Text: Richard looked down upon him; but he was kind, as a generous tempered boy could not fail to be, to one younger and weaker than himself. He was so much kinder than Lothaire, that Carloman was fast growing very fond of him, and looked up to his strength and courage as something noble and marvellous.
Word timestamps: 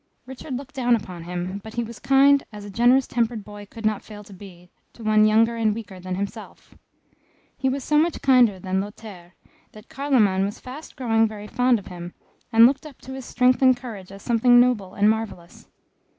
Richard 0.25 0.55
looked 0.55 0.73
down 0.73 0.95
upon 0.95 1.25
him; 1.25 1.61
but 1.63 1.75
he 1.75 1.83
was 1.83 1.99
kind, 1.99 2.43
as 2.51 2.65
a 2.65 2.71
generous 2.71 3.05
tempered 3.05 3.43
boy 3.43 3.67
could 3.67 3.85
not 3.85 4.01
fail 4.01 4.23
to 4.23 4.33
be, 4.33 4.71
to 4.93 5.03
one 5.03 5.25
younger 5.27 5.55
and 5.57 5.75
weaker 5.75 5.99
than 5.99 6.15
himself. 6.15 6.73
He 7.55 7.69
was 7.69 7.83
so 7.83 7.99
much 7.99 8.19
kinder 8.23 8.57
than 8.57 8.81
Lothaire, 8.81 9.33
that 9.73 9.89
Carloman 9.89 10.43
was 10.43 10.59
fast 10.59 10.95
growing 10.95 11.27
very 11.27 11.45
fond 11.45 11.77
of 11.77 11.85
him, 11.85 12.15
and 12.51 12.65
looked 12.65 12.87
up 12.87 12.99
to 13.01 13.13
his 13.13 13.25
strength 13.25 13.61
and 13.61 13.77
courage 13.77 14.11
as 14.11 14.23
something 14.23 14.59
noble 14.59 14.95
and 14.95 15.07
marvellous. 15.07 15.67